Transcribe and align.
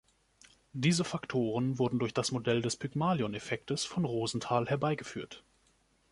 Diese 0.73 1.03
Faktoren 1.03 1.77
wurden 1.77 1.99
durch 1.99 2.11
das 2.15 2.31
Modell 2.31 2.63
des 2.63 2.75
Pygmalion-Effektes 2.75 3.85
von 3.85 4.03
Rosenthal 4.03 4.65
herbeigeführt. 4.65 5.43